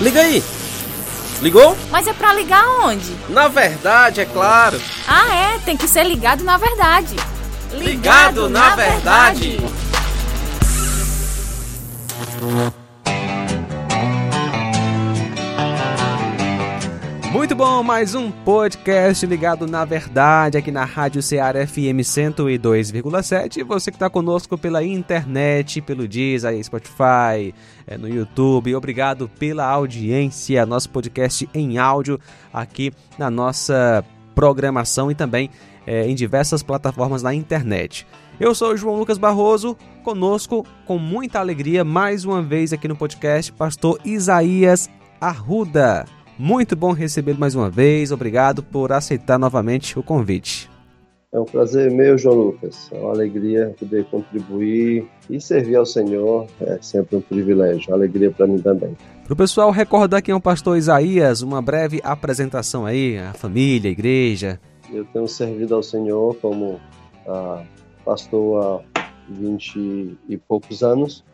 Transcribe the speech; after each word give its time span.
Liga 0.00 0.20
aí! 0.20 0.42
Ligou? 1.40 1.76
Mas 1.90 2.06
é 2.06 2.12
pra 2.12 2.32
ligar 2.32 2.64
onde? 2.80 3.16
Na 3.28 3.48
verdade, 3.48 4.20
é 4.20 4.24
claro. 4.24 4.80
Ah, 5.08 5.34
é, 5.34 5.58
tem 5.58 5.76
que 5.76 5.88
ser 5.88 6.04
ligado 6.04 6.44
na 6.44 6.56
verdade. 6.56 7.16
Ligado, 7.72 7.82
ligado 7.82 8.48
na, 8.48 8.68
na, 8.70 8.76
verdade. 8.76 9.56
verdade. 9.58 9.82
Muito 17.32 17.54
bom, 17.54 17.82
mais 17.82 18.14
um 18.14 18.30
podcast 18.30 19.24
ligado 19.24 19.66
na 19.66 19.86
verdade 19.86 20.58
aqui 20.58 20.70
na 20.70 20.84
Rádio 20.84 21.22
Ceará 21.22 21.66
FM 21.66 22.04
102,7. 22.04 23.64
Você 23.64 23.90
que 23.90 23.96
está 23.96 24.10
conosco 24.10 24.58
pela 24.58 24.84
internet, 24.84 25.80
pelo 25.80 26.06
Deezer, 26.06 26.62
Spotify, 26.62 27.54
é, 27.86 27.96
no 27.96 28.06
YouTube. 28.06 28.74
Obrigado 28.74 29.30
pela 29.38 29.64
audiência. 29.64 30.66
Nosso 30.66 30.90
podcast 30.90 31.48
em 31.54 31.78
áudio 31.78 32.20
aqui 32.52 32.92
na 33.18 33.30
nossa 33.30 34.04
programação 34.34 35.10
e 35.10 35.14
também 35.14 35.48
é, 35.86 36.06
em 36.06 36.14
diversas 36.14 36.62
plataformas 36.62 37.22
na 37.22 37.32
internet. 37.32 38.06
Eu 38.38 38.54
sou 38.54 38.74
o 38.74 38.76
João 38.76 38.98
Lucas 38.98 39.16
Barroso, 39.16 39.74
conosco 40.04 40.66
com 40.84 40.98
muita 40.98 41.40
alegria 41.40 41.82
mais 41.82 42.26
uma 42.26 42.42
vez 42.42 42.74
aqui 42.74 42.86
no 42.86 42.94
podcast, 42.94 43.50
pastor 43.52 43.98
Isaías 44.04 44.90
Arruda. 45.18 46.04
Muito 46.44 46.74
bom 46.74 46.90
recebê-lo 46.90 47.38
mais 47.38 47.54
uma 47.54 47.70
vez. 47.70 48.10
Obrigado 48.10 48.64
por 48.64 48.90
aceitar 48.90 49.38
novamente 49.38 49.96
o 49.96 50.02
convite. 50.02 50.68
É 51.32 51.38
um 51.38 51.44
prazer 51.44 51.88
meu, 51.88 52.18
João 52.18 52.34
Lucas. 52.34 52.90
É 52.90 52.98
uma 52.98 53.10
alegria 53.10 53.72
poder 53.78 54.04
contribuir 54.06 55.06
e 55.30 55.40
servir 55.40 55.76
ao 55.76 55.86
Senhor. 55.86 56.48
É 56.60 56.78
sempre 56.82 57.14
um 57.14 57.20
privilégio. 57.20 57.90
Uma 57.90 57.96
alegria 57.98 58.32
para 58.32 58.48
mim 58.48 58.58
também. 58.58 58.96
Para 59.22 59.32
o 59.32 59.36
pessoal 59.36 59.70
recordar 59.70 60.20
quem 60.20 60.32
é 60.32 60.36
o 60.36 60.40
pastor 60.40 60.76
Isaías, 60.76 61.42
uma 61.42 61.62
breve 61.62 62.00
apresentação 62.02 62.84
aí, 62.84 63.16
a 63.18 63.32
família, 63.34 63.88
a 63.88 63.92
igreja. 63.92 64.60
Eu 64.92 65.04
tenho 65.04 65.28
servido 65.28 65.76
ao 65.76 65.82
Senhor 65.84 66.34
como 66.42 66.80
ah, 67.24 67.62
pastor 68.04 68.82
há 68.96 69.04
20 69.28 70.18
e 70.28 70.36
poucos 70.36 70.82
anos. 70.82 71.24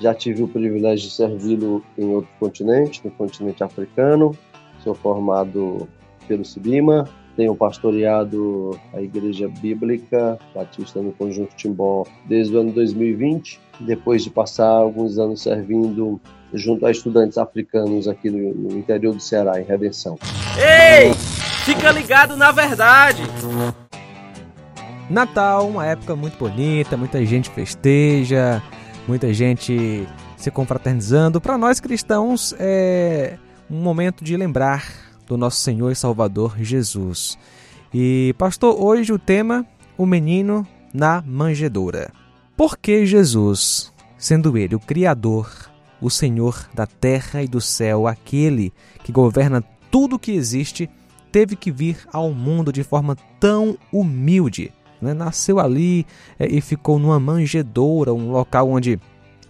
Já 0.00 0.14
tive 0.14 0.42
o 0.42 0.48
privilégio 0.48 1.08
de 1.08 1.14
servi-lo 1.14 1.84
em 1.96 2.06
outro 2.06 2.30
continente, 2.38 3.00
no 3.04 3.10
continente 3.10 3.62
africano. 3.64 4.36
Sou 4.82 4.94
formado 4.94 5.88
pelo 6.28 6.44
Sibima, 6.44 7.08
tenho 7.36 7.54
pastoreado 7.54 8.78
a 8.92 9.00
Igreja 9.00 9.48
Bíblica 9.48 10.38
Batista 10.54 11.00
no 11.00 11.12
Conjunto 11.12 11.54
Timbó 11.56 12.04
desde 12.26 12.56
o 12.56 12.60
ano 12.60 12.72
2020, 12.72 13.60
depois 13.80 14.24
de 14.24 14.30
passar 14.30 14.68
alguns 14.68 15.18
anos 15.18 15.42
servindo 15.42 16.20
junto 16.52 16.84
a 16.84 16.90
estudantes 16.90 17.38
africanos 17.38 18.08
aqui 18.08 18.30
no, 18.30 18.54
no 18.54 18.78
interior 18.78 19.14
do 19.14 19.20
Ceará, 19.20 19.60
em 19.60 19.64
Redenção. 19.64 20.18
Ei! 20.56 21.12
Fica 21.64 21.92
ligado 21.92 22.36
na 22.36 22.50
verdade! 22.50 23.22
Natal, 25.08 25.66
uma 25.68 25.86
época 25.86 26.14
muito 26.16 26.36
bonita, 26.38 26.96
muita 26.96 27.24
gente 27.24 27.48
festeja, 27.50 28.62
muita 29.08 29.32
gente 29.32 30.06
se 30.36 30.50
confraternizando. 30.50 31.40
Para 31.40 31.56
nós 31.56 31.80
cristãos 31.80 32.54
é 32.58 33.38
um 33.70 33.80
momento 33.80 34.22
de 34.22 34.36
lembrar 34.36 34.86
do 35.26 35.34
nosso 35.36 35.60
Senhor 35.62 35.90
e 35.90 35.96
Salvador 35.96 36.56
Jesus. 36.60 37.38
E 37.92 38.34
pastor, 38.36 38.78
hoje 38.78 39.10
o 39.10 39.18
tema 39.18 39.66
o 39.96 40.04
menino 40.04 40.66
na 40.92 41.22
manjedoura. 41.26 42.12
Por 42.54 42.76
que 42.76 43.06
Jesus, 43.06 43.90
sendo 44.18 44.58
ele 44.58 44.74
o 44.74 44.80
criador, 44.80 45.50
o 46.02 46.10
Senhor 46.10 46.68
da 46.74 46.86
terra 46.86 47.42
e 47.42 47.48
do 47.48 47.62
céu, 47.62 48.06
aquele 48.06 48.72
que 49.02 49.10
governa 49.10 49.64
tudo 49.90 50.18
que 50.18 50.32
existe, 50.32 50.88
teve 51.32 51.56
que 51.56 51.70
vir 51.70 52.06
ao 52.12 52.30
mundo 52.32 52.70
de 52.70 52.84
forma 52.84 53.16
tão 53.40 53.78
humilde? 53.90 54.70
Né? 55.00 55.14
Nasceu 55.14 55.58
ali 55.58 56.06
é, 56.38 56.46
e 56.46 56.60
ficou 56.60 56.98
numa 56.98 57.20
manjedoura, 57.20 58.12
um 58.12 58.30
local 58.30 58.68
onde 58.68 58.98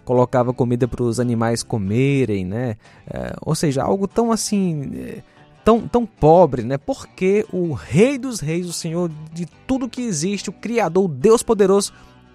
colocava 0.05 0.53
comida 0.53 0.87
para 0.87 1.03
os 1.03 1.19
animais 1.19 1.61
comerem, 1.61 2.43
né? 2.43 2.77
É, 3.07 3.35
ou 3.45 3.53
seja, 3.53 3.83
algo 3.83 4.07
tão 4.07 4.31
assim, 4.31 4.91
é, 4.95 5.21
tão, 5.63 5.87
tão 5.87 6.03
pobre, 6.05 6.63
né? 6.63 6.77
Porque 6.77 7.45
o 7.53 7.73
Rei 7.73 8.17
dos 8.17 8.39
Reis, 8.39 8.67
o 8.67 8.73
Senhor 8.73 9.11
de 9.31 9.45
tudo 9.67 9.87
que 9.87 10.01
existe, 10.01 10.49
o 10.49 10.53
Criador, 10.53 11.05
o 11.05 11.07
Deus 11.07 11.43
poderoso, 11.43 11.93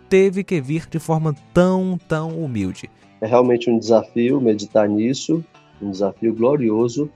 teve 0.08 0.44
que 0.44 0.60
vir 0.60 0.86
de 0.88 1.00
forma 1.00 1.34
tão, 1.52 1.98
tão 2.08 2.38
humilde. 2.38 2.88
É 3.20 3.26
realmente 3.26 3.68
um 3.68 3.78
desafio 3.78 4.40
meditar 4.40 4.88
nisso, 4.88 5.44
um 5.82 5.90
desafio 5.90 6.32
glorioso 6.32 7.10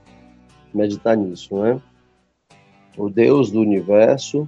meditar 0.73 1.15
nisso, 1.15 1.55
né? 1.57 1.81
O 2.97 3.09
Deus 3.09 3.49
do 3.49 3.61
universo, 3.61 4.47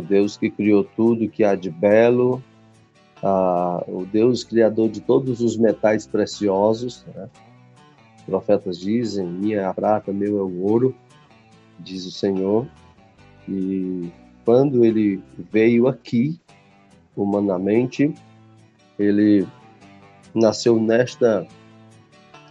o 0.00 0.02
Deus 0.02 0.36
que 0.36 0.50
criou 0.50 0.82
tudo 0.82 1.28
que 1.28 1.44
há 1.44 1.54
de 1.54 1.70
belo, 1.70 2.42
ah, 3.22 3.84
o 3.86 4.04
Deus 4.04 4.42
criador 4.42 4.88
de 4.88 5.00
todos 5.00 5.40
os 5.40 5.56
metais 5.56 6.06
preciosos. 6.06 7.04
Né? 7.14 7.28
Profetas 8.26 8.78
dizem: 8.78 9.26
Minha 9.26 9.60
é 9.60 9.64
a 9.64 9.74
prata, 9.74 10.12
meu 10.12 10.38
é 10.38 10.42
o 10.42 10.62
ouro, 10.62 10.94
diz 11.78 12.06
o 12.06 12.10
Senhor. 12.10 12.66
E 13.48 14.10
quando 14.44 14.84
ele 14.84 15.22
veio 15.52 15.86
aqui, 15.86 16.40
humanamente, 17.16 18.12
ele 18.98 19.46
nasceu 20.34 20.80
nesta 20.80 21.46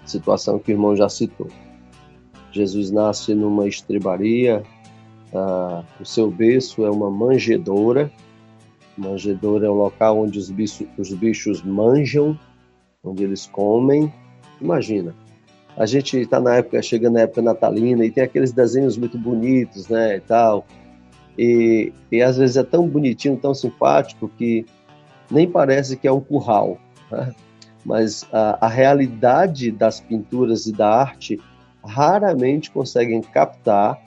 situação 0.05 0.59
que 0.59 0.71
o 0.71 0.73
irmão 0.73 0.95
já 0.95 1.07
citou. 1.09 1.47
Jesus 2.51 2.89
nasce 2.89 3.33
numa 3.33 3.67
estrebaria, 3.67 4.63
ah, 5.33 5.83
o 5.99 6.05
seu 6.05 6.29
berço 6.31 6.85
é 6.85 6.89
uma 6.89 7.09
manjedoura. 7.09 8.11
Manjedoura 8.97 9.67
é 9.67 9.69
um 9.69 9.75
local 9.75 10.19
onde 10.19 10.39
os 10.39 10.49
bichos, 10.49 10.87
os 10.97 11.13
bichos 11.13 11.63
manjam, 11.63 12.37
onde 13.03 13.23
eles 13.23 13.45
comem. 13.45 14.11
Imagina, 14.59 15.15
a 15.77 15.85
gente 15.85 16.17
está 16.17 16.39
na 16.39 16.55
época, 16.55 16.81
chega 16.81 17.09
na 17.09 17.21
época 17.21 17.41
natalina 17.41 18.03
e 18.03 18.11
tem 18.11 18.23
aqueles 18.23 18.51
desenhos 18.51 18.97
muito 18.97 19.17
bonitos, 19.17 19.87
né, 19.87 20.17
e 20.17 20.19
tal. 20.19 20.65
E, 21.37 21.93
e 22.11 22.21
às 22.21 22.37
vezes 22.37 22.57
é 22.57 22.63
tão 22.63 22.87
bonitinho, 22.87 23.37
tão 23.37 23.53
simpático 23.53 24.29
que 24.37 24.65
nem 25.31 25.49
parece 25.49 25.95
que 25.95 26.07
é 26.07 26.11
um 26.11 26.19
curral. 26.19 26.77
Né? 27.09 27.33
Mas 27.85 28.27
a, 28.33 28.65
a 28.65 28.67
realidade 28.67 29.71
das 29.71 30.01
pinturas 30.01 30.65
e 30.65 30.73
da 30.73 30.93
arte 30.93 31.39
raramente 31.81 32.69
conseguem 32.71 33.21
captar 33.21 34.01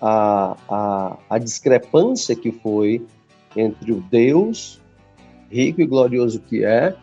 a, 0.00 0.56
a, 0.68 1.16
a 1.30 1.38
discrepância 1.38 2.36
que 2.36 2.52
foi 2.52 3.04
entre 3.56 3.92
o 3.92 4.00
Deus 4.00 4.80
rico 5.50 5.80
e 5.80 5.86
glorioso 5.86 6.40
que 6.40 6.64
é 6.64 6.94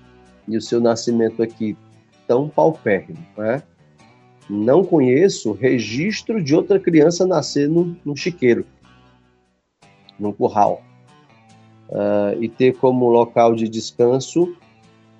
e 0.47 0.57
o 0.57 0.61
seu 0.61 0.79
nascimento 0.79 1.41
aqui 1.41 1.77
tão 2.27 2.49
paupérrimo, 2.49 3.25
né? 3.37 3.63
Não 4.49 4.83
conheço 4.83 5.53
registro 5.53 6.43
de 6.43 6.53
outra 6.53 6.77
criança 6.77 7.25
nascer 7.25 7.69
num 7.69 8.15
chiqueiro, 8.15 8.65
num 10.19 10.33
curral, 10.33 10.81
uh, 11.89 12.41
e 12.41 12.49
ter 12.49 12.75
como 12.77 13.09
local 13.09 13.55
de 13.55 13.69
descanso 13.69 14.53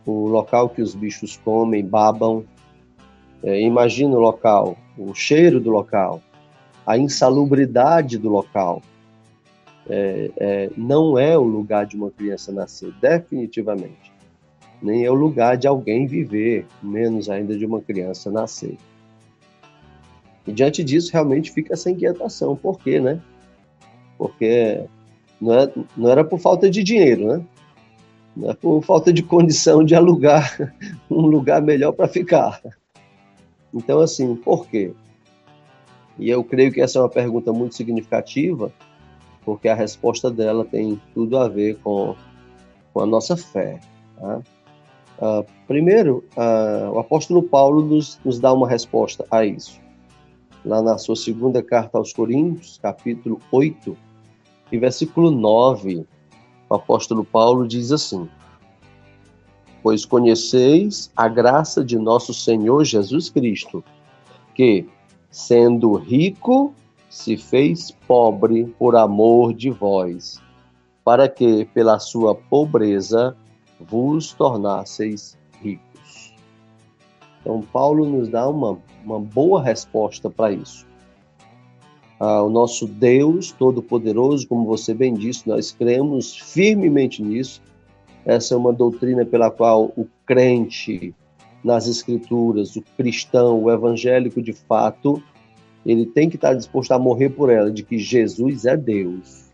o 0.05 0.27
local 0.27 0.69
que 0.69 0.81
os 0.81 0.93
bichos 0.93 1.37
comem, 1.37 1.85
babam. 1.85 2.45
É, 3.41 3.61
imagina 3.61 4.15
o 4.15 4.19
local, 4.19 4.77
o 4.97 5.13
cheiro 5.13 5.59
do 5.59 5.69
local, 5.69 6.21
a 6.85 6.97
insalubridade 6.97 8.17
do 8.17 8.29
local. 8.29 8.81
É, 9.87 10.31
é, 10.37 10.69
não 10.77 11.17
é 11.17 11.37
o 11.37 11.43
lugar 11.43 11.85
de 11.85 11.95
uma 11.95 12.09
criança 12.09 12.51
nascer, 12.51 12.93
definitivamente. 13.01 14.11
Nem 14.81 15.05
é 15.05 15.11
o 15.11 15.13
lugar 15.13 15.57
de 15.57 15.67
alguém 15.67 16.07
viver, 16.07 16.65
menos 16.81 17.29
ainda 17.29 17.57
de 17.57 17.65
uma 17.65 17.81
criança 17.81 18.29
nascer. 18.31 18.77
E 20.45 20.51
diante 20.51 20.83
disso, 20.83 21.11
realmente 21.11 21.51
fica 21.51 21.73
essa 21.73 21.89
inquietação. 21.89 22.55
Por 22.55 22.77
quê, 22.79 22.99
né? 22.99 23.21
Porque 24.17 24.83
não, 25.39 25.53
é, 25.53 25.73
não 25.95 26.09
era 26.09 26.23
por 26.23 26.39
falta 26.39 26.69
de 26.69 26.83
dinheiro, 26.83 27.27
né? 27.27 27.45
Não 28.35 28.49
é 28.49 28.53
por 28.53 28.81
falta 28.83 29.13
de 29.13 29.23
condição 29.23 29.83
de 29.83 29.95
alugar 29.95 30.73
um 31.09 31.21
lugar 31.21 31.61
melhor 31.61 31.93
para 31.93 32.07
ficar. 32.07 32.61
Então, 33.73 33.99
assim, 33.99 34.35
por 34.35 34.67
quê? 34.67 34.93
E 36.17 36.29
eu 36.29 36.43
creio 36.43 36.71
que 36.71 36.81
essa 36.81 36.99
é 36.99 37.01
uma 37.01 37.09
pergunta 37.09 37.51
muito 37.51 37.75
significativa, 37.75 38.71
porque 39.43 39.67
a 39.67 39.75
resposta 39.75 40.29
dela 40.29 40.63
tem 40.63 41.01
tudo 41.13 41.37
a 41.37 41.47
ver 41.47 41.77
com, 41.79 42.15
com 42.93 42.99
a 43.01 43.05
nossa 43.05 43.35
fé. 43.35 43.79
Tá? 44.17 44.41
Uh, 45.17 45.45
primeiro, 45.67 46.23
uh, 46.35 46.91
o 46.91 46.99
apóstolo 46.99 47.43
Paulo 47.43 47.83
nos, 47.83 48.19
nos 48.23 48.39
dá 48.39 48.51
uma 48.53 48.67
resposta 48.67 49.25
a 49.31 49.45
isso. 49.45 49.81
Lá 50.65 50.81
na 50.81 50.97
sua 50.97 51.15
segunda 51.15 51.61
carta 51.61 51.97
aos 51.97 52.13
Coríntios, 52.13 52.79
capítulo 52.81 53.39
8, 53.51 53.97
e 54.71 54.77
versículo 54.77 55.29
9, 55.29 56.05
o 56.69 56.75
apóstolo 56.75 57.23
Paulo 57.23 57.67
diz 57.67 57.91
assim: 57.91 58.27
Pois 59.81 60.05
conheceis 60.05 61.11
a 61.15 61.27
graça 61.27 61.83
de 61.83 61.97
nosso 61.99 62.33
Senhor 62.33 62.83
Jesus 62.83 63.29
Cristo, 63.29 63.83
que, 64.55 64.87
sendo 65.33 65.95
rico, 65.95 66.75
se 67.09 67.35
fez 67.35 67.89
pobre 68.07 68.65
por 68.77 68.95
amor 68.95 69.51
de 69.51 69.71
vós, 69.71 70.39
para 71.03 71.27
que, 71.27 71.65
pela 71.73 71.97
sua 71.97 72.35
pobreza, 72.35 73.35
vos 73.79 74.31
tornasseis 74.31 75.35
ricos. 75.59 76.35
Então, 77.41 77.61
Paulo 77.61 78.05
nos 78.05 78.29
dá 78.29 78.47
uma, 78.47 78.77
uma 79.03 79.19
boa 79.19 79.61
resposta 79.61 80.29
para 80.29 80.51
isso. 80.51 80.85
Ah, 82.19 82.43
o 82.43 82.49
nosso 82.49 82.85
Deus 82.87 83.51
Todo-Poderoso, 83.51 84.47
como 84.47 84.65
você 84.65 84.93
bem 84.93 85.15
disse, 85.15 85.49
nós 85.49 85.71
cremos 85.71 86.37
firmemente 86.37 87.23
nisso. 87.23 87.59
Essa 88.23 88.53
é 88.53 88.57
uma 88.57 88.71
doutrina 88.71 89.25
pela 89.25 89.49
qual 89.49 89.85
o 89.97 90.07
crente 90.27 91.13
nas 91.63 91.87
Escrituras, 91.87 92.75
o 92.75 92.83
cristão, 92.97 93.63
o 93.63 93.71
evangélico 93.71 94.41
de 94.41 94.53
fato, 94.53 95.21
ele 95.85 96.05
tem 96.05 96.29
que 96.29 96.35
estar 96.35 96.53
disposto 96.53 96.91
a 96.91 96.99
morrer 96.99 97.29
por 97.29 97.49
ela, 97.49 97.71
de 97.71 97.83
que 97.83 97.97
Jesus 97.97 98.65
é 98.65 98.75
Deus. 98.75 99.51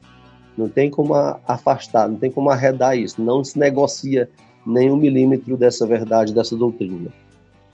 Não 0.58 0.68
tem 0.68 0.90
como 0.90 1.14
afastar, 1.48 2.10
não 2.10 2.18
tem 2.18 2.32
como 2.32 2.50
arredar 2.50 2.98
isso. 2.98 3.22
Não 3.22 3.44
se 3.44 3.58
negocia 3.58 4.30
nem 4.66 4.92
um 4.92 4.98
milímetro 4.98 5.56
dessa 5.56 5.86
verdade, 5.86 6.34
dessa 6.34 6.56
doutrina. 6.56 7.12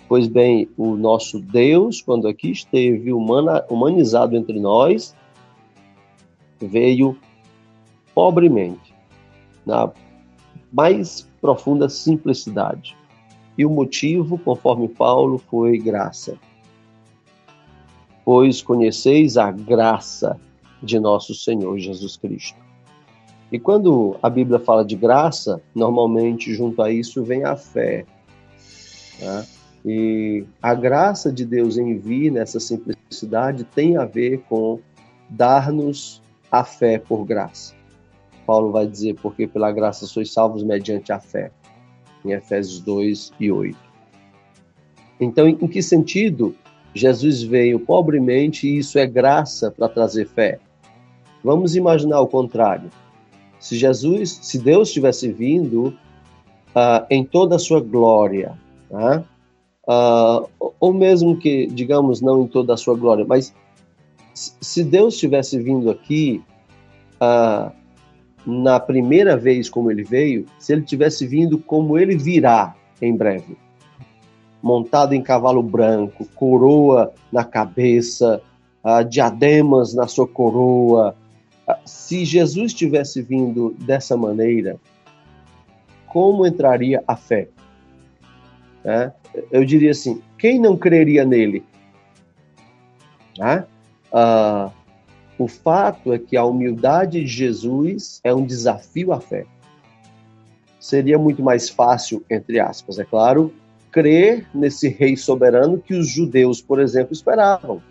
Pois 0.08 0.28
bem, 0.28 0.70
o 0.78 0.96
nosso 0.96 1.40
Deus, 1.40 2.02
quando 2.02 2.28
aqui 2.28 2.52
esteve 2.52 3.12
humana, 3.12 3.66
humanizado 3.70 4.36
entre 4.36 4.60
nós, 4.60 5.16
veio 6.60 7.18
pobremente, 8.14 8.94
na 9.66 9.92
mais 10.72 11.28
profunda 11.42 11.90
simplicidade. 11.90 12.96
E 13.58 13.66
o 13.66 13.70
motivo, 13.70 14.38
conforme 14.38 14.88
Paulo, 14.88 15.38
foi 15.38 15.78
graça. 15.78 16.38
Pois 18.24 18.62
conheceis 18.62 19.38
a 19.38 19.52
graça 19.52 20.40
de 20.82 21.00
nosso 21.00 21.34
Senhor 21.34 21.78
Jesus 21.78 22.18
Cristo. 22.18 22.58
E 23.52 23.60
quando 23.60 24.18
a 24.22 24.30
Bíblia 24.30 24.60
fala 24.60 24.84
de 24.84 24.96
graça, 24.96 25.62
normalmente 25.74 26.54
junto 26.54 26.82
a 26.82 26.92
isso 26.92 27.24
vem 27.24 27.44
a 27.44 27.56
fé. 27.56 28.06
Né? 29.22 29.46
E 29.86 30.44
a 30.62 30.74
graça 30.74 31.32
de 31.32 31.46
Deus 31.46 31.78
em 31.78 31.96
vir 31.98 32.32
nessa 32.32 32.60
simplicidade 32.60 33.64
tem 33.64 33.98
a 33.98 34.06
ver 34.06 34.40
com 34.50 34.80
dar-nos 35.30 36.22
a 36.52 36.64
fé 36.64 36.98
por 36.98 37.24
graça. 37.24 37.76
Paulo 38.46 38.72
vai 38.72 38.88
dizer, 38.88 39.16
porque 39.22 39.48
pela 39.48 39.72
graça 39.72 40.06
sois 40.06 40.32
salvos 40.32 40.64
mediante 40.64 41.12
a 41.12 41.20
fé, 41.20 41.52
em 42.26 42.32
Efésios 42.32 42.80
2 42.82 43.34
e 43.40 43.52
8. 43.52 43.78
Então, 45.20 45.48
em 45.48 45.68
que 45.68 45.82
sentido 45.82 46.56
Jesus 46.94 47.44
veio 47.44 47.80
pobremente 47.80 48.68
e 48.68 48.80
isso 48.80 48.98
é 48.98 49.06
graça 49.06 49.72
para 49.72 49.88
trazer 49.88 50.28
fé? 50.28 50.60
Vamos 51.44 51.76
imaginar 51.76 52.20
o 52.22 52.28
contrário. 52.28 52.90
Se 53.60 53.78
Jesus, 53.78 54.40
se 54.42 54.60
Deus 54.60 54.92
tivesse 54.92 55.32
vindo 55.32 55.88
uh, 55.88 57.06
em 57.10 57.24
toda 57.24 57.56
a 57.56 57.60
sua 57.60 57.80
glória, 57.80 58.58
uh, 58.90 59.24
uh, 59.88 60.50
ou 60.80 60.94
mesmo 60.94 61.38
que, 61.38 61.68
digamos, 61.68 62.22
não 62.22 62.44
em 62.44 62.48
toda 62.48 62.74
a 62.74 62.78
sua 62.78 62.96
glória, 62.96 63.26
mas 63.28 63.54
se 64.34 64.84
Deus 64.84 65.18
tivesse 65.18 65.58
vindo 65.58 65.90
aqui 65.90 66.44
uh, 67.16 67.72
na 68.46 68.80
primeira 68.80 69.36
vez 69.36 69.70
como 69.70 69.90
ele 69.90 70.04
veio, 70.04 70.46
se 70.60 70.74
ele 70.74 70.84
tivesse 70.84 71.26
vindo 71.26 71.58
como 71.58 71.98
ele 71.98 72.16
virá 72.16 72.76
em 73.02 73.16
breve, 73.16 73.58
montado 74.62 75.14
em 75.14 75.22
cavalo 75.22 75.62
branco, 75.62 76.26
coroa 76.36 77.14
na 77.32 77.44
cabeça, 77.44 78.42
uh, 78.84 79.04
diademas 79.04 79.94
na 79.94 80.08
sua 80.08 80.28
coroa, 80.28 81.16
uh, 81.68 81.74
se 81.86 82.24
Jesus 82.24 82.74
tivesse 82.74 83.22
vindo 83.22 83.76
dessa 83.80 84.16
maneira, 84.16 84.78
como 86.08 86.46
entraria 86.46 87.04
a 87.08 87.16
fé? 87.16 87.50
É? 88.84 89.12
eu 89.52 89.66
diria 89.66 89.92
assim, 89.92 90.22
quem 90.38 90.60
não 90.60 90.78
creria 90.78 91.26
nele? 91.26 91.64
Ah, 93.40 94.72
o 95.38 95.48
fato 95.48 96.14
é 96.14 96.20
que 96.20 96.38
a 96.38 96.46
humildade 96.46 97.22
de 97.22 97.28
Jesus 97.28 98.22
é 98.24 98.34
um 98.34 98.46
desafio 98.46 99.12
à 99.12 99.20
fé. 99.20 99.46
Seria 100.80 101.18
muito 101.18 101.44
mais 101.44 101.70
fácil, 101.70 102.24
entre 102.30 102.60
aspas, 102.60 103.00
é 103.00 103.04
claro, 103.04 103.54
crer 103.92 104.48
nesse 104.54 104.88
rei 104.88 105.18
soberano 105.18 105.78
que 105.80 105.94
os 105.94 106.08
judeus, 106.08 106.62
por 106.62 106.80
exemplo, 106.80 107.14
esperavam. 107.14 107.82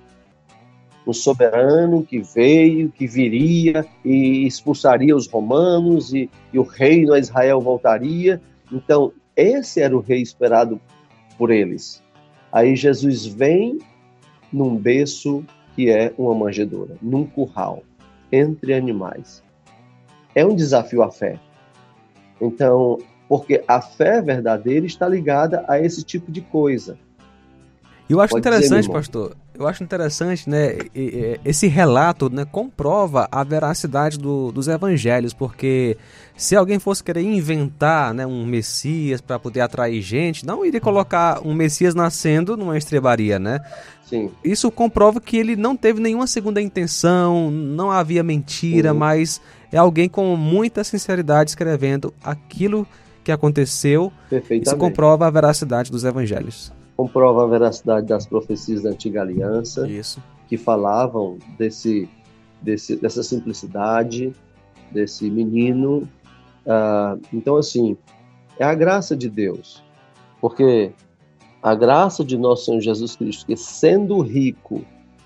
Um 1.07 1.13
soberano 1.13 2.03
que 2.03 2.21
veio, 2.21 2.91
que 2.91 3.07
viria 3.07 3.85
e 4.05 4.47
expulsaria 4.47 5.15
os 5.15 5.27
romanos 5.27 6.15
e, 6.15 6.31
e 6.53 6.59
o 6.59 6.63
reino 6.63 7.13
a 7.13 7.19
Israel 7.19 7.61
voltaria. 7.61 8.41
Então, 8.73 9.13
esse 9.37 9.83
era 9.83 9.95
o 9.95 10.01
rei 10.01 10.23
esperado 10.23 10.81
por 11.37 11.51
eles. 11.51 12.03
Aí 12.51 12.77
Jesus 12.77 13.27
vem 13.27 13.79
num 14.53 14.77
berço 14.77 15.45
que 15.75 15.91
é 15.91 16.13
uma 16.17 16.35
manjedoura, 16.35 16.97
num 17.03 17.27
curral, 17.27 17.83
entre 18.31 18.75
animais. 18.75 19.43
É 20.35 20.45
um 20.45 20.55
desafio 20.55 21.03
à 21.03 21.11
fé. 21.11 21.39
Então, 22.41 22.99
porque 23.29 23.63
a 23.67 23.81
fé 23.81 24.21
verdadeira 24.21 24.87
está 24.87 25.09
ligada 25.09 25.65
a 25.69 25.81
esse 25.81 26.03
tipo 26.03 26.31
de 26.31 26.41
coisa. 26.41 26.99
Eu 28.09 28.21
acho 28.21 28.33
Pode 28.33 28.47
interessante, 28.47 28.83
dizer, 28.83 28.93
pastor, 28.93 29.37
eu 29.57 29.69
acho 29.69 29.85
interessante, 29.85 30.51
né, 30.51 30.77
esse 31.45 31.69
relato, 31.69 32.29
né, 32.29 32.45
comprova 32.45 33.29
a 33.31 33.45
veracidade 33.45 34.19
do, 34.19 34.51
dos 34.51 34.67
evangelhos, 34.67 35.33
porque 35.33 35.97
se 36.37 36.57
alguém 36.57 36.81
fosse 36.81 37.05
querer 37.05 37.23
inventar, 37.23 38.13
né, 38.13 38.27
um 38.27 38.45
Messias 38.45 39.21
para 39.21 39.39
poder 39.39 39.61
atrair 39.61 40.03
gente, 40.03 40.45
não 40.45 40.65
iria 40.67 40.81
colocar 40.81 41.41
um 41.47 41.55
Messias 41.55 41.95
nascendo 41.95 42.57
numa 42.57 42.77
estrebaria, 42.77 43.39
né? 43.39 43.61
Sim. 44.05 44.31
Isso 44.43 44.71
comprova 44.71 45.21
que 45.21 45.37
ele 45.37 45.55
não 45.55 45.77
teve 45.77 46.01
nenhuma 46.01 46.27
segunda 46.27 46.61
intenção, 46.61 47.51
não 47.51 47.91
havia 47.91 48.23
mentira, 48.23 48.93
uhum. 48.93 48.99
mas 48.99 49.41
é 49.71 49.79
alguém 49.79 50.09
com 50.09 50.37
muita 50.37 50.83
sinceridade 50.83 51.51
escrevendo 51.51 52.13
aquilo 52.23 52.87
que 53.23 53.31
aconteceu. 53.31 54.13
Isso 54.51 54.77
comprova 54.77 55.27
a 55.27 55.31
veracidade 55.31 55.91
dos 55.91 56.05
evangelhos 56.05 56.73
comprova 56.97 57.45
a 57.45 57.47
veracidade 57.47 58.07
das 58.07 58.27
profecias 58.27 58.83
da 58.83 58.91
antiga 58.91 59.23
aliança, 59.23 59.89
Isso. 59.89 60.23
que 60.49 60.57
falavam 60.57 61.39
desse, 61.59 62.09
desse, 62.63 62.97
dessa 62.97 63.23
simplicidade, 63.23 64.33
desse 64.93 65.29
menino. 65.31 66.09
Uh, 66.65 67.21
então, 67.33 67.57
assim, 67.57 67.97
é 68.59 68.65
a 68.65 68.75
graça 68.75 69.17
de 69.17 69.29
Deus, 69.29 69.83
porque 70.41 70.93
a 71.63 71.75
graça 71.75 72.25
de 72.25 72.37
nosso 72.37 72.67
Senhor 72.67 72.81
Jesus 72.81 73.17
Cristo, 73.17 73.47
que 73.47 73.57
sendo 73.57 74.21
rico, 74.21 74.85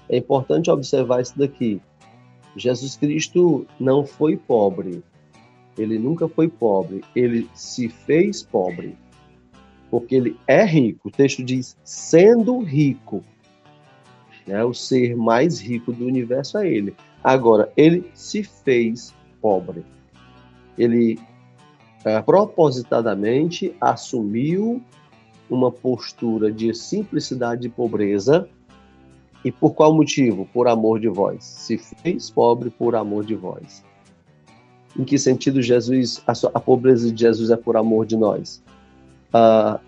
é 0.09 0.17
importante 0.17 0.71
observar 0.71 1.21
isso 1.21 1.39
daqui. 1.39 1.83
Jesus 2.57 2.97
Cristo 2.97 3.67
não 3.79 4.07
foi 4.07 4.37
pobre, 4.37 5.03
ele 5.77 5.99
nunca 5.99 6.27
foi 6.29 6.49
pobre, 6.49 7.05
ele 7.15 7.49
se 7.55 7.89
fez 7.89 8.43
pobre 8.43 8.97
porque 9.91 10.15
ele 10.15 10.37
é 10.47 10.65
rico. 10.65 11.09
O 11.09 11.11
texto 11.11 11.43
diz 11.43 11.77
sendo 11.85 12.61
rico. 12.61 13.25
Né? 14.47 14.63
O 14.65 14.75
ser 14.75 15.17
mais 15.17 15.61
rico 15.61 15.93
do 15.93 16.07
universo 16.07 16.59
é 16.59 16.69
ele. 16.69 16.95
Agora, 17.23 17.73
ele 17.77 18.11
se 18.15 18.43
fez 18.43 19.15
pobre. 19.41 19.85
Ele 20.77 21.19
é, 22.05 22.21
propositadamente 22.23 23.75
assumiu 23.81 24.83
uma 25.51 25.71
postura 25.71 26.53
de 26.53 26.73
simplicidade 26.75 27.67
e 27.67 27.71
pobreza. 27.71 28.49
E 29.45 29.53
por 29.53 29.73
qual 29.75 29.95
motivo? 29.95 30.47
Por 30.53 30.69
amor 30.69 31.01
de 31.01 31.09
vós. 31.09 31.45
Se 31.45 31.79
fez 31.79 32.31
pobre 32.31 32.71
por 32.71 32.95
amor 32.95 33.25
de 33.25 33.35
vós. 33.35 33.85
Em 34.99 35.05
que 35.05 35.19
sentido 35.19 35.63
Jesus, 35.63 36.23
a, 36.27 36.33
a 36.55 36.61
pobreza 36.61 37.13
de 37.13 37.21
Jesus 37.21 37.51
é 37.51 37.57
por 37.57 37.77
amor 37.77 38.05
de 38.05 38.17
nós? 38.17 38.63
Uh, 39.35 39.79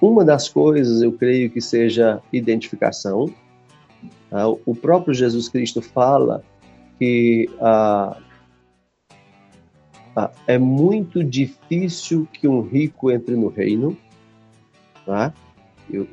uma 0.00 0.24
das 0.24 0.48
coisas, 0.48 1.02
eu 1.02 1.12
creio 1.12 1.50
que 1.50 1.60
seja 1.60 2.20
identificação. 2.32 3.24
Uh, 4.30 4.60
o 4.64 4.74
próprio 4.74 5.14
Jesus 5.14 5.48
Cristo 5.48 5.82
fala 5.82 6.42
que 6.98 7.48
uh, 7.54 8.16
é 10.46 10.58
muito 10.58 11.22
difícil 11.22 12.28
que 12.32 12.48
um 12.48 12.62
rico 12.62 13.10
entre 13.10 13.36
no 13.36 13.48
reino. 13.48 13.96
Tá? 15.04 15.32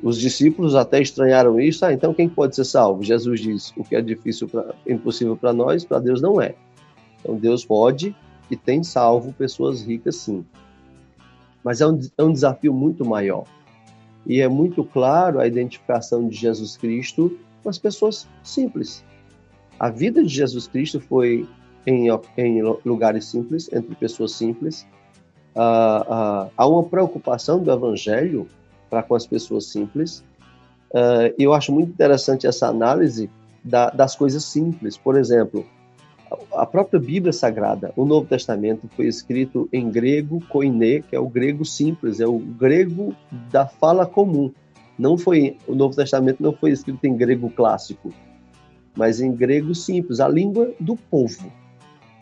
os 0.02 0.18
discípulos 0.18 0.74
até 0.74 1.00
estranharam 1.00 1.60
isso. 1.60 1.84
Ah, 1.84 1.92
então 1.92 2.14
quem 2.14 2.28
pode 2.28 2.56
ser 2.56 2.64
salvo? 2.64 3.02
Jesus 3.02 3.40
diz: 3.40 3.72
o 3.76 3.84
que 3.84 3.94
é 3.94 4.00
difícil, 4.00 4.48
pra, 4.48 4.74
impossível 4.86 5.36
para 5.36 5.52
nós, 5.52 5.84
para 5.84 5.98
Deus 5.98 6.20
não 6.20 6.40
é. 6.40 6.54
Então 7.20 7.36
Deus 7.36 7.64
pode 7.64 8.14
e 8.50 8.56
tem 8.56 8.82
salvo 8.82 9.32
pessoas 9.32 9.82
ricas, 9.82 10.16
sim. 10.16 10.44
Mas 11.66 11.80
é 11.80 11.86
um, 11.88 11.98
é 12.16 12.22
um 12.22 12.32
desafio 12.32 12.72
muito 12.72 13.04
maior. 13.04 13.44
E 14.24 14.40
é 14.40 14.46
muito 14.46 14.84
claro 14.84 15.40
a 15.40 15.48
identificação 15.48 16.28
de 16.28 16.36
Jesus 16.36 16.76
Cristo 16.76 17.36
com 17.60 17.68
as 17.68 17.76
pessoas 17.76 18.28
simples. 18.44 19.04
A 19.76 19.90
vida 19.90 20.22
de 20.22 20.28
Jesus 20.28 20.68
Cristo 20.68 21.00
foi 21.00 21.44
em, 21.84 22.06
em 22.38 22.62
lugares 22.84 23.24
simples, 23.24 23.68
entre 23.72 23.96
pessoas 23.96 24.30
simples. 24.30 24.86
Uh, 25.56 26.46
uh, 26.46 26.50
há 26.56 26.68
uma 26.68 26.84
preocupação 26.84 27.60
do 27.60 27.72
Evangelho 27.72 28.46
para 28.88 29.02
com 29.02 29.16
as 29.16 29.26
pessoas 29.26 29.66
simples. 29.66 30.20
Uh, 30.92 31.34
eu 31.36 31.52
acho 31.52 31.72
muito 31.72 31.90
interessante 31.90 32.46
essa 32.46 32.68
análise 32.68 33.28
da, 33.64 33.90
das 33.90 34.14
coisas 34.14 34.44
simples. 34.44 34.96
Por 34.96 35.18
exemplo, 35.18 35.66
a 36.52 36.66
própria 36.66 36.98
Bíblia 36.98 37.32
Sagrada, 37.32 37.92
o 37.96 38.04
Novo 38.04 38.26
Testamento, 38.26 38.88
foi 38.96 39.06
escrito 39.06 39.68
em 39.72 39.90
grego 39.90 40.40
koiné, 40.48 41.00
que 41.00 41.14
é 41.14 41.20
o 41.20 41.28
grego 41.28 41.64
simples, 41.64 42.20
é 42.20 42.26
o 42.26 42.38
grego 42.38 43.14
da 43.50 43.66
fala 43.66 44.06
comum. 44.06 44.52
Não 44.98 45.16
foi 45.16 45.56
o 45.66 45.74
Novo 45.74 45.94
Testamento 45.94 46.42
não 46.42 46.52
foi 46.52 46.70
escrito 46.70 47.04
em 47.04 47.16
grego 47.16 47.50
clássico, 47.50 48.12
mas 48.96 49.20
em 49.20 49.32
grego 49.32 49.74
simples, 49.74 50.20
a 50.20 50.28
língua 50.28 50.72
do 50.80 50.96
povo. 50.96 51.52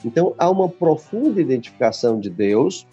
Então 0.04 0.34
há 0.36 0.50
uma 0.50 0.68
profunda 0.68 1.40
identificação 1.40 2.20
de 2.20 2.28
Deus, 2.28 2.86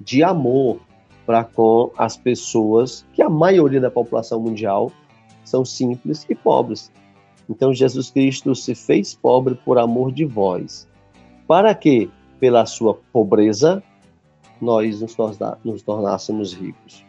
de 0.00 0.22
amor 0.22 0.80
para 1.26 1.42
com 1.42 1.90
as 1.96 2.16
pessoas, 2.16 3.06
que 3.14 3.22
a 3.22 3.30
maioria 3.30 3.80
da 3.80 3.90
população 3.90 4.38
mundial 4.38 4.92
são 5.42 5.64
simples 5.64 6.26
e 6.28 6.34
pobres. 6.34 6.92
Então 7.48 7.74
Jesus 7.74 8.10
Cristo 8.10 8.54
se 8.54 8.74
fez 8.74 9.14
pobre 9.14 9.54
por 9.54 9.78
amor 9.78 10.12
de 10.12 10.24
vós, 10.24 10.88
para 11.46 11.74
que, 11.74 12.10
pela 12.40 12.64
sua 12.66 12.94
pobreza, 13.12 13.82
nós 14.60 15.00
nos, 15.00 15.14
torna, 15.14 15.58
nos 15.64 15.82
tornássemos 15.82 16.52
ricos. 16.52 17.04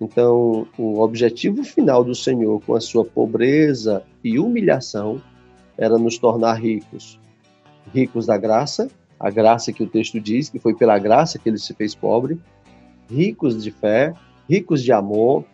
Então, 0.00 0.66
o 0.78 1.00
objetivo 1.00 1.64
final 1.64 2.04
do 2.04 2.14
Senhor 2.14 2.60
com 2.64 2.74
a 2.74 2.80
sua 2.80 3.04
pobreza 3.04 4.02
e 4.22 4.38
humilhação 4.38 5.20
era 5.76 5.98
nos 5.98 6.18
tornar 6.18 6.54
ricos. 6.54 7.18
Ricos 7.92 8.26
da 8.26 8.36
graça, 8.36 8.88
a 9.18 9.30
graça 9.30 9.72
que 9.72 9.82
o 9.82 9.88
texto 9.88 10.20
diz, 10.20 10.48
que 10.48 10.58
foi 10.58 10.74
pela 10.74 10.98
graça 10.98 11.38
que 11.38 11.48
ele 11.48 11.58
se 11.58 11.74
fez 11.74 11.94
pobre, 11.94 12.40
ricos 13.10 13.62
de 13.62 13.70
fé, 13.70 14.12
ricos 14.48 14.82
de 14.82 14.92
amor, 14.92 15.44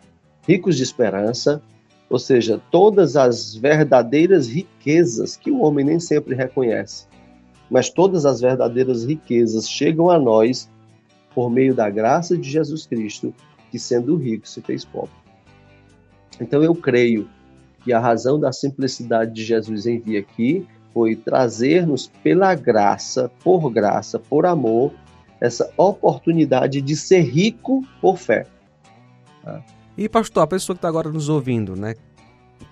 ricos 0.46 0.76
de 0.76 0.82
esperança, 0.82 1.62
ou 2.08 2.18
seja, 2.18 2.60
todas 2.70 3.16
as 3.16 3.54
verdadeiras 3.54 4.46
riquezas 4.46 5.36
que 5.36 5.50
o 5.50 5.60
homem 5.60 5.84
nem 5.84 5.98
sempre 5.98 6.34
reconhece. 6.34 7.06
Mas 7.70 7.88
todas 7.88 8.26
as 8.26 8.40
verdadeiras 8.40 9.04
riquezas 9.04 9.68
chegam 9.68 10.10
a 10.10 10.18
nós 10.18 10.68
por 11.34 11.50
meio 11.50 11.74
da 11.74 11.90
graça 11.90 12.36
de 12.36 12.48
Jesus 12.48 12.86
Cristo, 12.86 13.34
que 13.70 13.78
sendo 13.78 14.16
rico 14.16 14.48
se 14.48 14.60
fez 14.60 14.84
pobre. 14.84 15.10
Então 16.40 16.62
eu 16.62 16.74
creio 16.74 17.28
que 17.82 17.92
a 17.92 17.98
razão 17.98 18.38
da 18.38 18.52
simplicidade 18.52 19.32
de 19.32 19.44
Jesus 19.44 19.86
em 19.86 19.98
vir 19.98 20.18
aqui 20.18 20.66
foi 20.92 21.16
trazer-nos 21.16 22.06
pela 22.22 22.54
graça, 22.54 23.30
por 23.42 23.68
graça, 23.70 24.18
por 24.18 24.46
amor, 24.46 24.92
essa 25.40 25.70
oportunidade 25.76 26.80
de 26.80 26.96
ser 26.96 27.22
rico 27.22 27.82
por 28.00 28.16
fé. 28.16 28.46
Tá? 29.42 29.62
E 29.96 30.08
pastor, 30.08 30.42
a 30.42 30.46
pessoa 30.46 30.74
que 30.74 30.78
está 30.78 30.88
agora 30.88 31.10
nos 31.10 31.28
ouvindo, 31.28 31.76
né, 31.76 31.94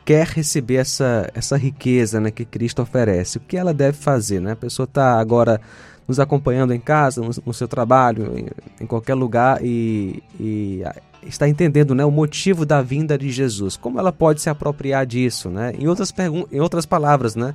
quer 0.04 0.26
receber 0.26 0.76
essa, 0.76 1.30
essa 1.34 1.56
riqueza 1.56 2.20
né, 2.20 2.30
que 2.30 2.44
Cristo 2.44 2.82
oferece, 2.82 3.38
o 3.38 3.40
que 3.40 3.56
ela 3.56 3.72
deve 3.72 3.96
fazer? 3.96 4.40
Né? 4.40 4.52
A 4.52 4.56
pessoa 4.56 4.84
está 4.84 5.18
agora 5.18 5.60
nos 6.06 6.18
acompanhando 6.18 6.74
em 6.74 6.80
casa, 6.80 7.20
no, 7.20 7.30
no 7.46 7.54
seu 7.54 7.68
trabalho, 7.68 8.36
em, 8.36 8.46
em, 8.80 8.86
qualquer 8.86 9.14
lugar 9.14 9.64
e, 9.64 10.22
e, 10.38 10.82
está 11.22 11.48
entendendo 11.48 11.94
né, 11.94 12.04
o 12.04 12.10
motivo 12.10 12.66
da 12.66 12.82
vinda 12.82 13.16
de 13.16 13.30
Jesus. 13.30 13.76
Como 13.76 14.00
ela 14.00 14.12
pode 14.12 14.40
se 14.40 14.50
apropriar 14.50 15.06
disso? 15.06 15.48
Né? 15.48 15.72
Em, 15.78 15.86
outras 15.86 16.12
em 16.50 16.60
outras 16.60 16.84
palavras, 16.84 17.36
né? 17.36 17.54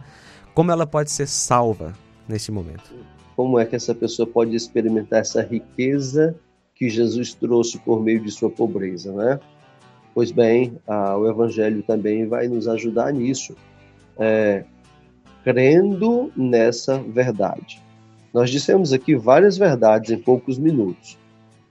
como 0.54 0.72
ela 0.72 0.88
pode 0.88 1.12
ser 1.12 1.28
salva 1.28 1.94
nesse 2.28 2.52
momento? 2.52 2.92
Como 3.36 3.60
é 3.60 3.66
que 3.66 3.76
essa 3.76 3.94
pessoa 3.94 4.26
pode 4.26 4.56
experimentar 4.56 5.20
essa 5.20 5.44
riqueza 5.44 6.36
que 6.74 6.90
Jesus 6.90 7.34
trouxe 7.34 7.78
por 7.78 8.02
meio 8.02 8.20
de 8.20 8.32
sua 8.32 8.50
pobreza, 8.50 9.12
né? 9.12 9.40
Pois 10.18 10.32
bem, 10.32 10.80
o 10.88 11.30
Evangelho 11.30 11.84
também 11.84 12.26
vai 12.26 12.48
nos 12.48 12.68
ajudar 12.68 13.14
nisso, 13.14 13.56
é, 14.18 14.66
crendo 15.44 16.32
nessa 16.36 16.98
verdade. 16.98 17.80
Nós 18.34 18.50
dissemos 18.50 18.92
aqui 18.92 19.16
várias 19.16 19.60
verdades 19.60 20.10
em 20.10 20.18
poucos 20.18 20.58
minutos. 20.58 21.20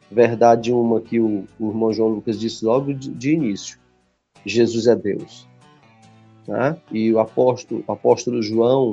Verdade 0.09 0.73
uma 0.73 1.01
que 1.01 1.19
o, 1.19 1.45
o 1.59 1.71
irmão 1.71 1.93
João 1.93 2.11
Lucas 2.11 2.39
disse 2.39 2.65
logo 2.65 2.95
de, 2.95 3.11
de 3.11 3.33
início: 3.33 3.81
Jesus 4.45 4.87
é 4.87 4.95
Deus. 4.95 5.45
Tá? 6.47 6.77
E 6.93 7.13
o 7.13 7.19
apóstolo, 7.19 7.83
o 7.85 7.91
apóstolo 7.91 8.41
João, 8.45 8.93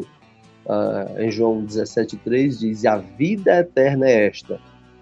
uh, 0.65 1.21
em 1.21 1.29
João 1.29 1.63
17,3, 1.63 2.57
diz: 2.57 2.85
A 2.85 2.97
vida 2.97 3.59
eterna 3.59 4.09
é 4.09 4.25
esta, 4.25 4.59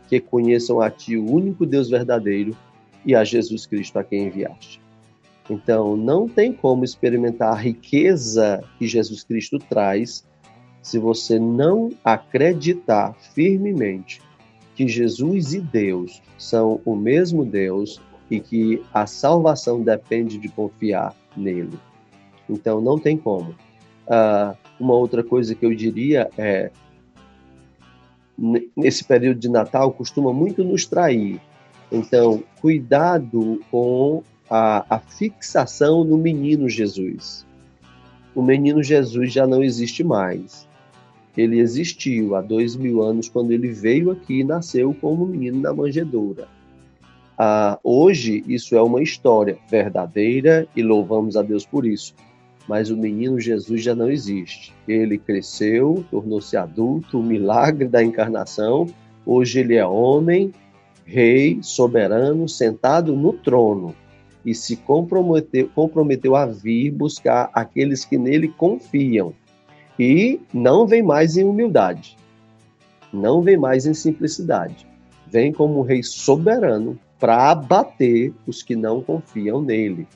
que 0.09 0.19
conheçam 0.19 0.81
a 0.81 0.89
Ti, 0.89 1.15
o 1.15 1.31
único 1.31 1.65
Deus 1.65 1.89
verdadeiro, 1.89 2.53
e 3.05 3.15
a 3.15 3.23
Jesus 3.23 3.65
Cristo 3.65 3.97
a 3.99 4.03
quem 4.03 4.27
enviaste. 4.27 4.81
Então, 5.49 5.97
não 5.97 6.29
tem 6.29 6.53
como 6.53 6.83
experimentar 6.83 7.53
a 7.53 7.59
riqueza 7.59 8.63
que 8.77 8.87
Jesus 8.87 9.23
Cristo 9.23 9.59
traz 9.59 10.25
se 10.81 10.97
você 10.97 11.37
não 11.39 11.89
acreditar 12.03 13.13
firmemente 13.33 14.21
que 14.75 14.87
Jesus 14.87 15.53
e 15.53 15.59
Deus 15.59 16.21
são 16.37 16.79
o 16.85 16.95
mesmo 16.95 17.45
Deus 17.45 18.01
e 18.29 18.39
que 18.39 18.81
a 18.93 19.05
salvação 19.05 19.81
depende 19.81 20.37
de 20.37 20.47
confiar 20.47 21.13
nele. 21.35 21.77
Então, 22.49 22.79
não 22.79 22.97
tem 22.97 23.17
como. 23.17 23.51
Uh, 24.07 24.57
uma 24.79 24.93
outra 24.93 25.23
coisa 25.23 25.53
que 25.53 25.65
eu 25.65 25.75
diria 25.75 26.29
é 26.37 26.71
nesse 28.75 29.03
período 29.03 29.39
de 29.39 29.49
Natal 29.49 29.91
costuma 29.91 30.33
muito 30.33 30.63
nos 30.63 30.85
trair. 30.85 31.39
Então, 31.91 32.43
cuidado 32.59 33.61
com 33.69 34.23
a, 34.49 34.85
a 34.89 34.99
fixação 34.99 36.03
no 36.03 36.17
menino 36.17 36.69
Jesus. 36.69 37.45
O 38.33 38.41
menino 38.41 38.81
Jesus 38.81 39.31
já 39.31 39.45
não 39.45 39.63
existe 39.63 40.03
mais. 40.03 40.67
Ele 41.35 41.59
existiu 41.59 42.35
há 42.35 42.41
dois 42.41 42.75
mil 42.75 43.01
anos 43.01 43.29
quando 43.29 43.51
ele 43.51 43.69
veio 43.69 44.11
aqui 44.11 44.39
e 44.39 44.43
nasceu 44.43 44.93
como 44.99 45.25
menino 45.25 45.59
na 45.59 45.73
manjedoura. 45.73 46.47
Ah, 47.37 47.79
hoje, 47.83 48.43
isso 48.47 48.75
é 48.75 48.81
uma 48.81 49.01
história 49.01 49.57
verdadeira 49.69 50.67
e 50.75 50.83
louvamos 50.83 51.35
a 51.35 51.41
Deus 51.41 51.65
por 51.65 51.85
isso 51.85 52.13
mas 52.67 52.89
o 52.89 52.97
menino 52.97 53.39
Jesus 53.39 53.83
já 53.83 53.95
não 53.95 54.09
existe. 54.09 54.73
Ele 54.87 55.17
cresceu, 55.17 56.05
tornou-se 56.09 56.55
adulto, 56.55 57.19
o 57.19 57.23
milagre 57.23 57.87
da 57.87 58.03
encarnação. 58.03 58.87
Hoje 59.25 59.59
ele 59.59 59.75
é 59.75 59.85
homem, 59.85 60.53
rei, 61.11 61.59
soberano, 61.61 62.47
sentado 62.47 63.15
no 63.17 63.33
trono 63.33 63.93
e 64.45 64.55
se 64.55 64.77
comprometeu, 64.77 65.69
comprometeu 65.75 66.37
a 66.37 66.45
vir 66.45 66.89
buscar 66.91 67.49
aqueles 67.53 68.05
que 68.05 68.17
nele 68.17 68.47
confiam. 68.47 69.33
E 69.99 70.39
não 70.53 70.87
vem 70.87 71.03
mais 71.03 71.35
em 71.35 71.43
humildade, 71.43 72.17
não 73.11 73.41
vem 73.41 73.57
mais 73.57 73.85
em 73.85 73.93
simplicidade. 73.93 74.87
Vem 75.27 75.51
como 75.51 75.81
rei 75.81 76.01
soberano 76.01 76.97
para 77.19 77.51
abater 77.51 78.33
os 78.47 78.63
que 78.63 78.75
não 78.75 79.01
confiam 79.01 79.61
nele. 79.61 80.07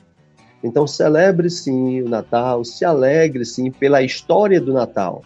Então 0.64 0.86
celebre 0.86 1.50
sim 1.50 2.00
o 2.00 2.08
Natal, 2.08 2.64
se 2.64 2.84
alegre 2.84 3.44
sim 3.44 3.70
pela 3.70 4.02
história 4.02 4.60
do 4.60 4.72
Natal, 4.72 5.22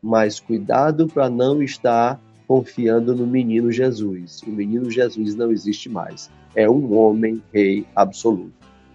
mas 0.00 0.38
cuidado 0.40 1.08
para 1.08 1.28
não 1.28 1.62
estar 1.62 2.20
confiando 2.52 3.16
no 3.16 3.26
menino 3.26 3.72
Jesus. 3.72 4.42
O 4.46 4.50
menino 4.50 4.90
Jesus 4.90 5.34
não 5.34 5.50
existe 5.50 5.88
mais. 5.88 6.30
É 6.54 6.68
um 6.68 6.94
homem 6.94 7.42
rei 7.50 7.86
absoluto. 7.96 8.52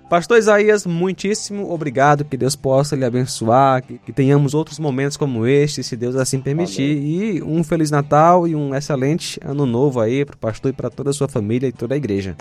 Pastor 0.07 0.37
Isaías, 0.37 0.85
muitíssimo 0.85 1.73
obrigado. 1.73 2.23
Que 2.23 2.37
Deus 2.37 2.55
possa 2.55 2.95
lhe 2.95 3.03
abençoar, 3.03 3.81
que, 3.81 3.97
que 3.97 4.13
tenhamos 4.13 4.53
outros 4.53 4.77
momentos 4.77 5.17
como 5.17 5.47
este, 5.47 5.81
se 5.81 5.95
Deus 5.95 6.15
assim 6.15 6.39
permitir. 6.39 6.97
Amém. 6.99 7.07
E 7.07 7.41
um 7.41 7.63
Feliz 7.63 7.89
Natal 7.89 8.47
e 8.47 8.55
um 8.55 8.75
excelente 8.75 9.39
Ano 9.43 9.65
Novo 9.65 9.99
aí 9.99 10.23
para 10.23 10.35
o 10.35 10.37
pastor 10.37 10.69
e 10.69 10.75
para 10.75 10.91
toda 10.91 11.09
a 11.09 11.13
sua 11.13 11.27
família 11.27 11.67
e 11.67 11.71
toda 11.71 11.95
a 11.95 11.97
igreja. 11.97 12.35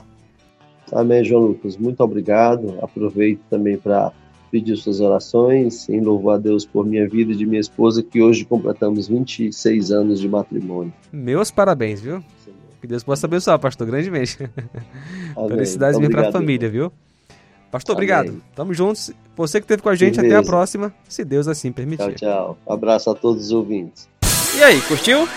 Amém, 0.92 1.24
João 1.24 1.46
Lucas. 1.46 1.78
Muito 1.78 2.00
obrigado. 2.02 2.76
Aproveito 2.82 3.40
também 3.48 3.78
para 3.78 4.12
pedir 4.50 4.76
suas 4.76 5.00
orações 5.00 5.88
em 5.88 6.00
louvor 6.00 6.34
a 6.34 6.38
Deus 6.38 6.64
por 6.64 6.86
minha 6.86 7.08
vida 7.08 7.32
e 7.32 7.36
de 7.36 7.46
minha 7.46 7.60
esposa, 7.60 8.02
que 8.02 8.22
hoje 8.22 8.44
completamos 8.44 9.08
26 9.08 9.90
anos 9.90 10.20
de 10.20 10.28
matrimônio. 10.28 10.92
Meus 11.12 11.50
parabéns, 11.50 12.00
viu? 12.00 12.22
Que 12.80 12.86
Deus 12.86 13.02
possa 13.02 13.26
abençoar, 13.26 13.58
pastor, 13.58 13.86
grandemente. 13.86 14.38
Amém. 15.36 15.48
Felicidades 15.48 16.08
para 16.08 16.28
a 16.28 16.32
família, 16.32 16.68
viu? 16.68 16.92
Pastor, 17.70 17.96
Amém. 17.96 18.08
obrigado. 18.10 18.42
Tamo 18.54 18.72
juntos. 18.72 19.10
Você 19.36 19.60
que 19.60 19.64
esteve 19.64 19.82
com 19.82 19.88
a 19.88 19.94
gente, 19.94 20.16
Beleza. 20.16 20.38
até 20.38 20.46
a 20.46 20.48
próxima, 20.48 20.94
se 21.08 21.24
Deus 21.24 21.48
assim 21.48 21.72
permitir. 21.72 22.14
Tchau, 22.14 22.14
tchau. 22.14 22.58
Um 22.66 22.72
abraço 22.72 23.10
a 23.10 23.14
todos 23.14 23.46
os 23.46 23.52
ouvintes. 23.52 24.08
E 24.56 24.62
aí, 24.62 24.80
curtiu? 24.82 25.28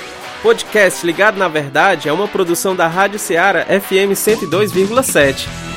Podcast 0.41 1.05
Ligado 1.05 1.37
na 1.37 1.49
Verdade 1.49 2.07
é 2.07 2.13
uma 2.13 2.27
produção 2.27 2.73
da 2.73 2.87
Rádio 2.87 3.19
Ceará 3.19 3.65
FM 3.65 4.13
102,7. 4.13 5.68